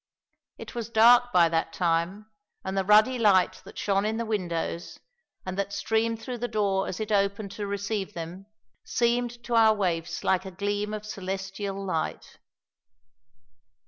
It 0.57 0.73
was 0.73 0.89
dark 0.89 1.31
by 1.31 1.47
that 1.49 1.73
time, 1.73 2.25
and 2.65 2.75
the 2.75 2.83
ruddy 2.83 3.19
light 3.19 3.61
that 3.65 3.77
shone 3.77 4.03
in 4.03 4.17
the 4.17 4.25
windows 4.25 4.99
and 5.45 5.59
that 5.59 5.71
streamed 5.71 6.19
through 6.19 6.39
the 6.39 6.47
door 6.47 6.87
as 6.87 6.99
it 6.99 7.11
opened 7.11 7.51
to 7.51 7.67
receive 7.67 8.15
them 8.15 8.47
seemed 8.83 9.43
to 9.43 9.53
our 9.53 9.75
waifs 9.75 10.23
like 10.23 10.43
a 10.43 10.49
gleam 10.49 10.91
of 10.95 11.05
celestial 11.05 11.85
light. 11.85 12.39